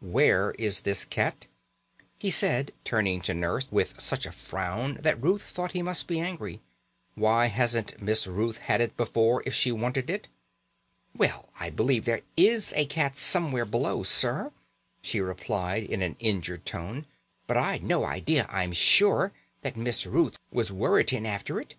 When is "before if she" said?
8.96-9.70